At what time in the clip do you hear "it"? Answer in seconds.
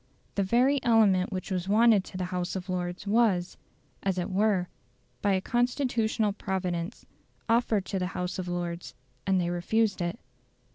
4.17-4.31, 10.01-10.19